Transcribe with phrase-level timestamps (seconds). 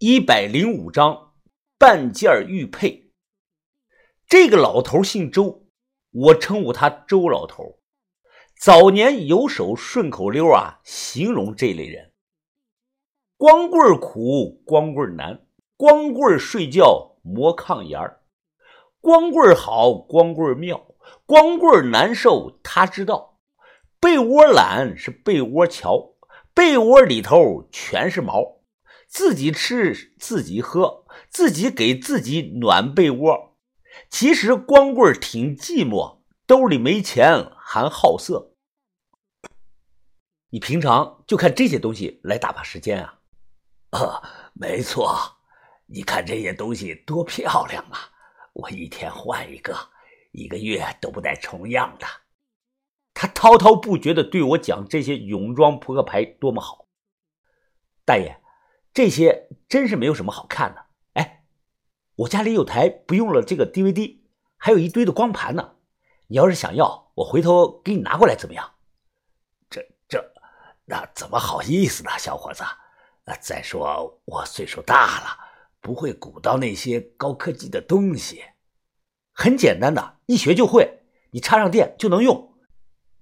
[0.00, 1.32] 一百零五章
[1.76, 3.10] 半件玉佩。
[4.28, 5.66] 这个老头姓周，
[6.12, 7.80] 我称呼他周老头。
[8.56, 12.12] 早年有首顺口溜啊，形容这类人：
[13.36, 15.44] 光棍苦，光棍难，
[15.76, 18.00] 光棍睡觉磨炕沿
[19.00, 20.94] 光棍好，光棍妙，
[21.26, 23.40] 光棍难受他知道。
[23.98, 26.14] 被窝懒是被窝瞧，
[26.54, 28.57] 被窝里头全是毛。
[29.08, 33.56] 自己吃，自己喝，自己给自己暖被窝。
[34.10, 38.54] 其实光棍挺寂寞，兜里没钱还好色。
[40.50, 43.20] 你平常就看这些东西来打发时间啊？
[43.90, 45.38] 啊，没错。
[45.86, 48.10] 你看这些东西多漂亮啊！
[48.52, 49.74] 我一天换一个，
[50.32, 52.06] 一个月都不带重样的。
[53.14, 56.86] 他滔滔不绝的对我讲这些泳装扑克牌多么好，
[58.04, 58.38] 大爷。
[58.98, 60.86] 这些真是没有什么好看的。
[61.12, 61.44] 哎，
[62.16, 64.22] 我家里有台不用了这个 DVD，
[64.56, 65.76] 还有一堆的光盘呢。
[66.26, 68.68] 你要是想要，我回头给你拿过来，怎么样？
[69.70, 70.32] 这这，
[70.84, 72.64] 那怎么好意思呢，小伙子？
[73.40, 75.26] 再说我岁数大了，
[75.80, 78.42] 不会鼓捣那些高科技的东西。
[79.32, 82.52] 很简单的，一学就会，你插上电就能用，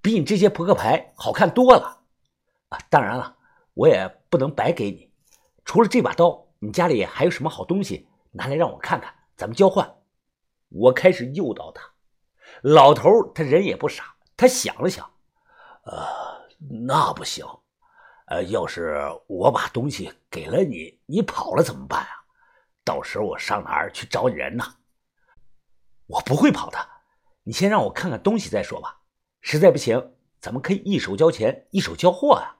[0.00, 2.04] 比你这些扑克牌好看多了。
[2.70, 3.36] 啊，当然了，
[3.74, 5.07] 我也不能白给你。
[5.68, 8.08] 除了这把刀，你家里还有什么好东西？
[8.30, 9.96] 拿来让我看看，咱们交换。
[10.70, 11.82] 我开始诱导他。
[12.62, 15.04] 老头他人也不傻，他想了想，
[15.82, 15.94] 呃，
[16.86, 17.44] 那不行。
[18.28, 22.24] 呃，要是我把东西给了你，你跑了怎么办啊？
[22.82, 24.64] 到时候我上哪儿去找你人呢？
[26.06, 26.78] 我不会跑的。
[27.42, 29.02] 你先让我看看东西再说吧。
[29.42, 32.56] 实在不行，咱们可以一手交钱，一手交货啊。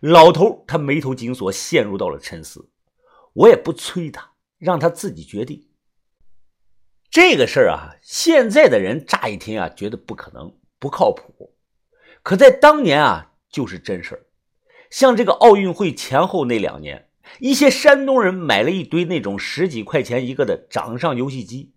[0.00, 2.70] 老头他眉头紧锁，陷入到了沉思。
[3.34, 5.68] 我也不催他，让他自己决定。
[7.10, 11.54] 这个事儿啊，现在的人乍一听啊，觉得不可能、不靠谱。
[12.22, 14.26] 可在当年啊，就是真事儿。
[14.90, 17.08] 像这个奥运会前后那两年，
[17.38, 21.74] 一些山东人买了一堆那种十几块钱一个的掌上游戏机，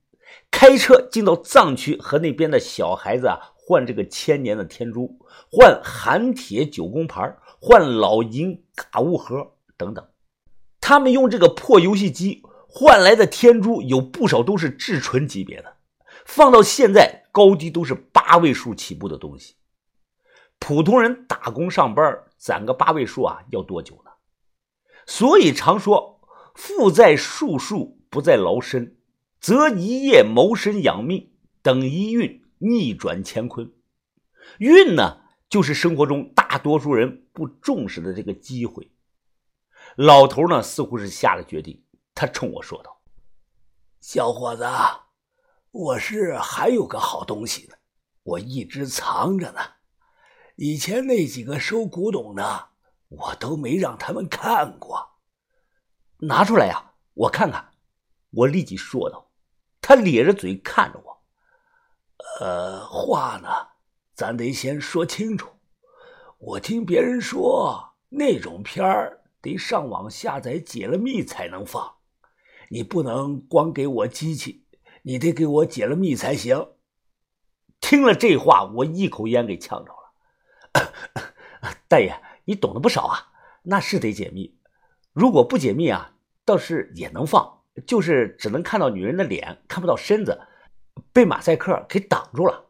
[0.49, 5.19] 开车进到藏区和那边的小孩子啊换这个千年的天珠，
[5.51, 7.35] 换含铁九宫牌。
[7.65, 10.05] 换老银嘎物盒等等，
[10.81, 15.77] 他们用这个破游戏机换来的天珠有不少都是至纯级别的，
[16.25, 19.55] 放到现在高低都是八位数起步的东西。
[20.59, 24.11] 普通人打工上班攒个八位数啊，要多久呢？
[25.05, 26.19] 所以常说
[26.53, 28.97] “富在术数，不在劳身”，
[29.39, 31.31] 则一夜谋生养命，
[31.61, 33.71] 等一运逆转乾坤。
[34.59, 35.21] 运呢？
[35.49, 38.91] 就是生活中大多数人不重视的这个机会。
[39.95, 41.85] 老头呢，似乎是下了决定，
[42.15, 43.03] 他冲我说道
[44.01, 44.65] ：“小伙子，
[45.69, 47.75] 我是还有个好东西呢，
[48.23, 49.59] 我一直藏着呢。
[50.55, 52.69] 以前那几个收古董的，
[53.09, 55.19] 我都没让他们看过。
[56.17, 57.73] 拿出来呀，我看看。”
[58.31, 59.29] 我立即说道。
[59.79, 61.12] 他咧着嘴看着我
[62.39, 63.49] ：“呃，话呢？”
[64.15, 65.49] 咱得先说清楚，
[66.37, 71.95] 我听别人说那种片儿得上网下载解了密才能放，
[72.69, 74.65] 你不能光给我机器，
[75.01, 76.67] 你得给我解了密才行。
[77.81, 80.93] 听了这话，我一口烟给呛着了。
[81.89, 83.31] 大爷，你懂得不少啊，
[83.63, 84.59] 那是得解密，
[85.11, 86.13] 如果不解密啊，
[86.45, 90.39] 倒是也能放，就是只能看到女人的脸，看不到身子，
[91.13, 92.65] 被马赛克给挡住了。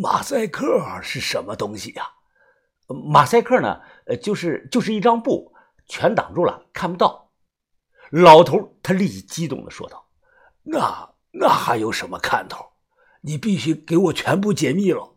[0.00, 2.06] 马赛克是什么东西呀？
[3.10, 3.80] 马赛克呢？
[4.06, 5.52] 呃，就是就是一张布，
[5.86, 7.32] 全挡住了，看不到。
[8.10, 10.08] 老头他立即激动的说道
[10.62, 12.64] ：“那那还有什么看头？
[13.22, 15.16] 你必须给我全部解密了。”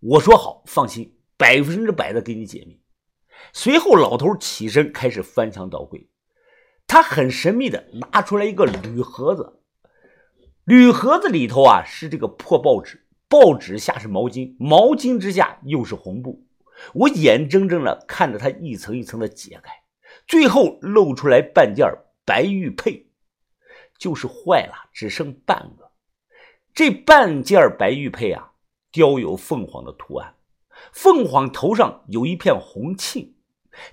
[0.00, 2.80] 我说好，放心，百分之百的给你解密。
[3.52, 6.08] 随后，老头起身开始翻箱倒柜，
[6.86, 9.60] 他很神秘的拿出来一个铝盒子，
[10.66, 13.06] 铝盒子里头啊是这个破报纸。
[13.28, 16.44] 报纸下是毛巾，毛巾之下又是红布。
[16.92, 19.72] 我眼睁睁的看着它一层一层的解开，
[20.26, 21.86] 最后露出来半件
[22.24, 23.06] 白玉佩，
[23.98, 25.90] 就是坏了，只剩半个。
[26.72, 28.52] 这半件白玉佩啊，
[28.90, 30.34] 雕有凤凰的图案，
[30.92, 33.34] 凤凰头上有一片红沁，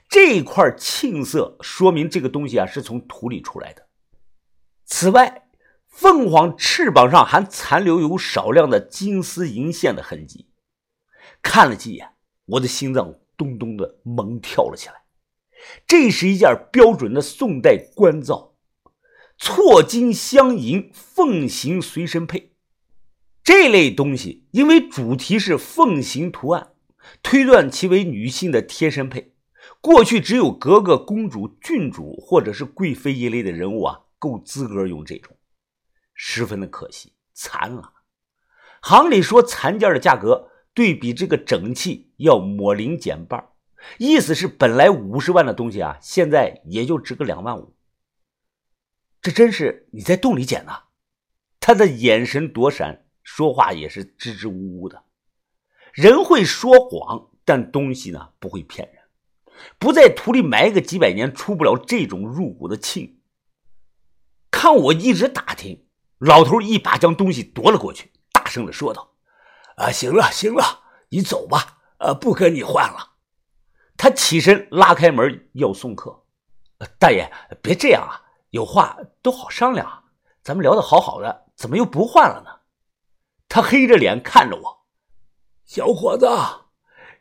[0.10, 3.88] 这块沁色说明这个东西啊是从土里出来的。
[4.86, 5.43] 此外，
[5.94, 10.48] 凤凰翅膀上还残留有少量的金丝银线的痕迹，
[11.44, 12.10] 看了几眼，
[12.46, 14.96] 我的心脏咚咚的猛跳了起来。
[15.86, 18.56] 这是一件标准的宋代官造，
[19.38, 22.54] 错金镶银，凤形随身配。
[23.44, 26.72] 这类东西因为主题是凤形图案，
[27.22, 29.36] 推断其为女性的贴身配。
[29.80, 35.38] 过去只有格格、公主、郡主或者是贵妃一类的人物啊，够资格用这种，
[36.26, 37.92] 十分的可惜，残了。
[38.82, 43.50] 行里说残件的价格对比这个整器要抹零减半，
[43.98, 47.76] 意思是本来五十万的东西啊，现在也就值个两万五。
[49.22, 50.84] 这真是你在洞里捡的？
[51.60, 55.04] 他的眼神躲闪，说话也是支支吾吾的。
[55.92, 59.04] 人会说谎，但东西呢不会骗人。
[59.78, 63.16] 不在土里埋个几百年，出不了这种入骨的磬。
[64.50, 65.86] 看我一直打听，
[66.26, 68.14] 老头一把将东西夺了过去。
[68.32, 69.14] 大声的说道
[69.76, 73.16] ：“啊，行了行了，你走吧，呃，不跟你换了。”
[73.98, 76.24] 他起身拉开门要送客。
[76.98, 77.30] 大爷，
[77.62, 80.06] 别这样啊，有话都好商量。
[80.42, 82.62] 咱们聊得好好的，怎么又不换了呢？
[83.50, 84.86] 他黑着脸看着我
[85.66, 86.28] ：“小伙子，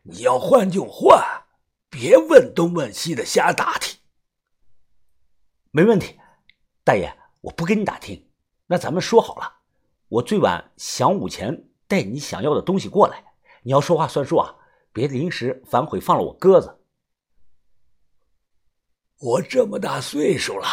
[0.04, 1.44] 你要换就换，
[1.90, 3.98] 别问东问西的瞎打听。”
[5.72, 6.20] 没问题，
[6.84, 8.28] 大爷，我不跟你打听。
[8.72, 9.56] 那咱们说好了。
[10.08, 13.22] 我最晚晌午前带你想要的东西过来，
[13.64, 14.56] 你要说话算数啊！
[14.94, 16.78] 别临时反悔，放了我鸽子。
[19.20, 20.66] 我这么大岁数了，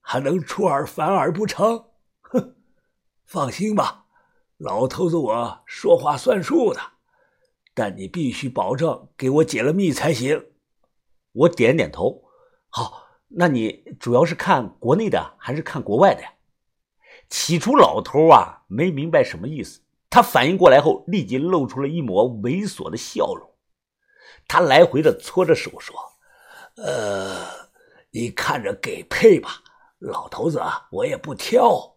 [0.00, 1.84] 还能出尔反尔不成？
[2.22, 2.56] 哼！
[3.26, 4.06] 放心吧，
[4.56, 6.80] 老头子我说话算数的，
[7.74, 10.46] 但你必须保证给我解了密才行。
[11.32, 12.24] 我点点头。
[12.70, 16.30] 好，那你主要是看国内的还是看国外的呀？
[17.28, 19.80] 起初，老头啊没明白什么意思。
[20.08, 23.50] 他反应过来后，立即露出了一抹猥琐的笑容。
[24.46, 25.96] 他来回的搓着手说
[26.76, 27.44] ：“呃，
[28.10, 29.62] 你看着给配吧，
[29.98, 30.62] 老头子，
[30.92, 31.96] 我也不挑。”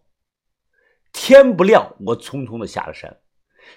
[1.12, 3.20] 天不亮，我匆匆的下了山，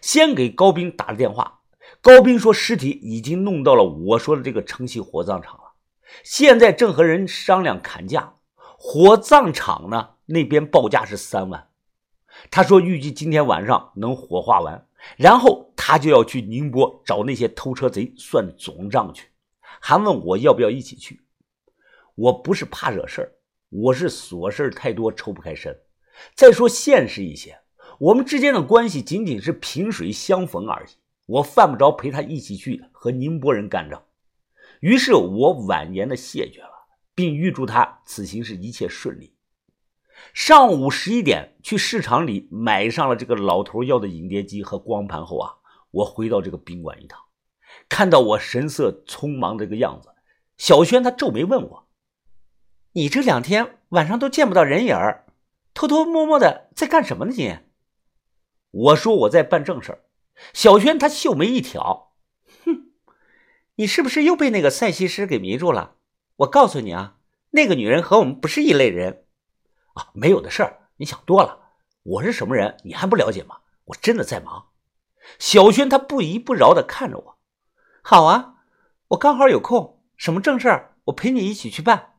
[0.01, 1.62] 先给高斌打了电话。
[2.01, 5.74] 高斌说尸体已经弄到了我说的这个城西火葬场了，
[6.24, 8.36] 现在正和人商量砍价。
[8.77, 10.15] 火葬场呢？
[10.31, 11.69] 那边报价是三万，
[12.50, 14.88] 他说预计今天晚上能火化完，
[15.18, 19.28] 然后他就要去宁波找那些偷车贼算总账去，
[19.80, 21.22] 还问我要不要一起去。
[22.16, 23.31] 我不是怕惹事儿，
[23.69, 25.78] 我是琐事太多抽不开身。
[26.36, 27.60] 再说现实一些，
[28.00, 30.89] 我们之间的关系仅仅是萍水相逢而已，
[31.25, 34.04] 我犯不着陪他一起去和宁波人干仗。
[34.81, 39.34] 于是我婉言的谢绝了，并预祝他此行是一切顺利。
[40.34, 45.56] 上午十一点去市场里买上了这个老头要的影碟机和光盘后啊，
[45.92, 47.20] 我回到这个宾馆一趟，
[47.90, 50.10] 看到我神色匆忙这个样子，
[50.58, 51.88] 小轩他皱眉问我
[52.94, 54.96] ：“你这两天晚上都见不到人影，
[55.74, 57.34] 偷偷摸摸的在干什么呢？
[57.36, 57.58] 你？”
[58.72, 60.04] 我说我在办正事。
[60.54, 62.14] 小轩他秀眉一挑
[62.66, 62.92] ：“哼，
[63.76, 65.96] 你是不是又被那个赛西施给迷住了？
[66.38, 67.18] 我告诉你啊，
[67.50, 69.21] 那个女人和我们不是一类人。”
[69.94, 71.60] 啊，没有的事儿，你想多了。
[72.04, 73.58] 我是什么人，你还不了解吗？
[73.86, 74.68] 我真的在忙。
[75.38, 77.38] 小轩他不依不饶的看着我。
[78.02, 78.56] 好啊，
[79.10, 82.14] 我刚好有空，什么正事儿，我陪你一起去办。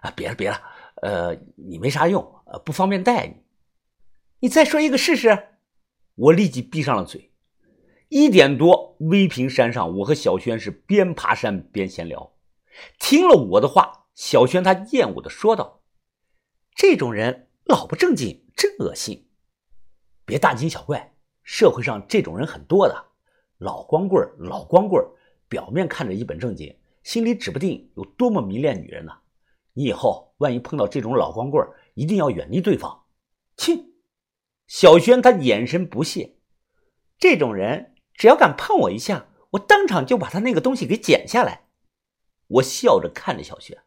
[0.00, 0.62] 啊，别了别了，
[1.02, 3.42] 呃，你没啥用，呃，不方便带你。
[4.40, 5.48] 你再说一个试试。
[6.14, 7.32] 我立即闭上了嘴。
[8.08, 12.32] 一点多，威平山上，我和小轩是边爬山边闲聊。
[12.98, 15.79] 听了我的话，小轩他厌恶的说道。
[16.82, 19.28] 这种人老不正经，真恶心！
[20.24, 23.04] 别大惊小怪，社会上这种人很多的。
[23.58, 25.06] 老光棍老光棍
[25.46, 29.12] 表面看着一本正经，心里指不定有多么迷恋女人呢。
[29.74, 33.04] 你以后万一碰到这种老光棍一定要远离对方。
[33.58, 33.76] 切！
[34.66, 36.38] 小轩他眼神不屑。
[37.18, 41.66] 这种人只要敢碰我一下，我当场就把他那个东西给剪下来。
[42.46, 43.82] 我笑着看着小轩，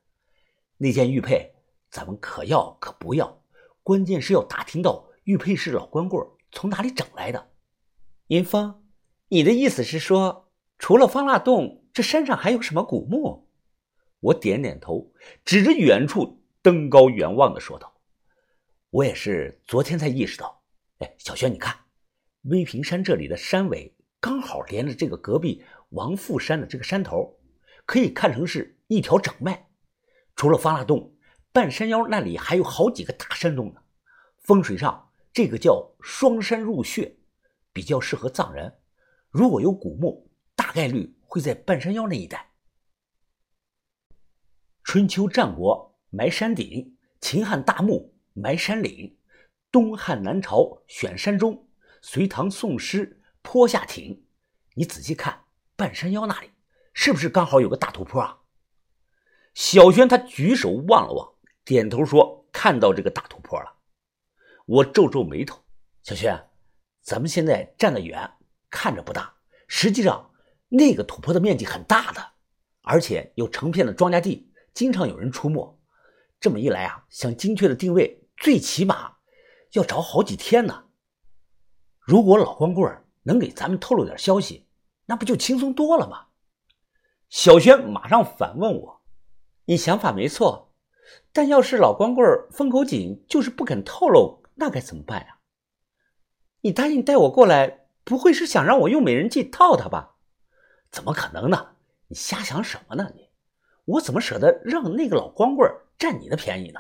[0.78, 1.53] 那件玉佩。
[1.94, 3.44] 咱们可要可不要，
[3.84, 7.52] 关键是要打听到玉佩是老光棍从哪里整来的。
[8.30, 8.84] 银峰，
[9.28, 13.48] 你的意思是说，除了方腊洞，这山上还有什么古墓？
[14.22, 15.14] 我点点头，
[15.46, 17.94] 指着远处登高远望的说道
[18.90, 20.64] ：“我也是昨天才意识到。
[20.98, 21.78] 哎，小轩，你看，
[22.46, 27.38] 威平山这里的山尾刚好连着这个隔壁王富山的这个山头，
[27.86, 29.70] 可以看成是一条整脉。
[30.36, 31.12] 除了方腊洞。”
[31.54, 33.82] 半山腰那里还有好几个大山洞呢，
[34.40, 37.16] 风水上这个叫双山入穴，
[37.72, 38.80] 比较适合葬人。
[39.30, 42.54] 如果有古墓，大概率会在半山腰那一带。
[44.84, 49.16] 春秋战国埋山顶，秦汉大墓埋山岭，
[49.72, 51.68] 东汉南朝选山中，
[52.02, 54.26] 隋唐宋诗坡下亭。
[54.74, 55.46] 你仔细看，
[55.76, 56.50] 半山腰那里
[56.96, 58.40] 是不是刚好有个大土坡啊？
[59.54, 61.33] 小轩他举手望了望，
[61.66, 63.74] 点头说：“看到这个大土坡了。”
[64.66, 65.64] 我皱皱眉头
[66.04, 66.50] ：“小轩，
[67.02, 68.32] 咱们现在站得远，
[68.70, 69.34] 看着不大，
[69.68, 70.32] 实际上
[70.70, 72.32] 那个土坡的面积很大的，
[72.82, 75.80] 而且有成片的庄稼地，经常有人出没。
[76.40, 79.18] 这么一来啊，想精确的定位，最起码
[79.72, 80.86] 要找好几天呢。
[82.00, 84.68] 如果老光棍能给咱们透露点消息，
[85.06, 86.28] 那不就轻松多了吗？”
[87.30, 89.02] 小轩马上反问我。
[89.66, 90.73] 你想法没错，
[91.34, 95.40] 但要是老光棍封口紧，就是不肯透露，那该怎么办呀？
[96.62, 100.18] 你答应带我过来，不会是想让我用美人计套他吧？
[100.92, 101.76] 怎么可能呢？
[102.08, 103.12] 你瞎想什么呢？
[103.16, 103.30] 你，
[103.86, 106.80] 我怎么舍得让那个老光棍占你的便宜呢？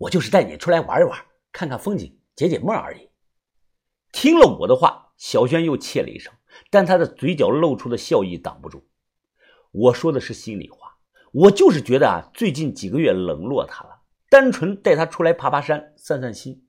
[0.00, 1.18] 我就是带你出来玩一玩，
[1.52, 3.08] 看看风景，解解闷而已。
[4.10, 6.32] 听了我的话，小轩又切了一声，
[6.70, 8.88] 但他的嘴角露出的笑意挡不住。
[9.70, 10.85] 我说的是心里话。
[11.38, 14.00] 我就是觉得啊，最近几个月冷落他了，
[14.30, 16.66] 单纯带他出来爬爬山、散散心。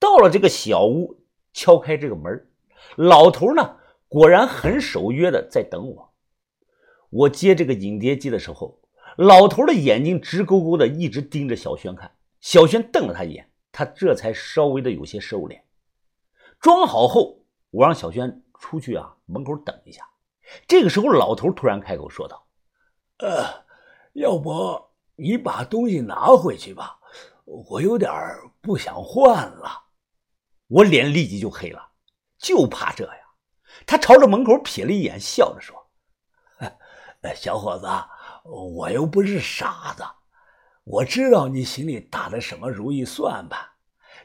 [0.00, 2.48] 到了这个小屋，敲开这个门，
[2.96, 3.76] 老头呢，
[4.08, 6.12] 果然很守约的在等我。
[7.10, 8.80] 我接这个影碟机的时候，
[9.16, 12.10] 老头的眼睛直勾勾的一直盯着小轩看。
[12.40, 15.60] 小轩瞪了他一眼，他这才稍微的有些收敛。
[16.58, 20.02] 装好后，我让小轩出去啊，门口等一下。
[20.66, 22.43] 这个时候，老头突然开口说道。
[23.18, 23.64] 呃，
[24.14, 26.98] 要不你把东西拿回去吧，
[27.44, 28.10] 我有点
[28.60, 29.84] 不想换了。
[30.66, 31.90] 我脸立即就黑了，
[32.38, 33.20] 就怕这呀。
[33.86, 35.76] 他朝着门口瞥了一眼，笑着说
[37.36, 37.86] ：“小伙子，
[38.44, 40.02] 我又不是傻子，
[40.84, 43.60] 我知道你心里打的什么如意算盘。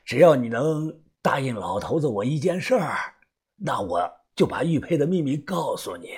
[0.04, 3.16] 只要你能答应老头子我一件事儿，
[3.58, 6.18] 那我就把玉佩的秘密告诉你。”